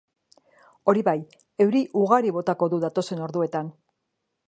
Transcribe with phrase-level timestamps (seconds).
[0.93, 1.13] Hori bai,
[1.67, 3.75] euri ugari botako du datozen orduetan.